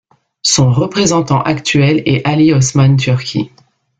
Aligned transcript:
Son 0.41 0.71
représentant 0.73 1.43
actuel 1.43 2.01
est 2.07 2.27
Ali 2.27 2.53
Osman 2.55 2.97
Turki. 2.97 3.51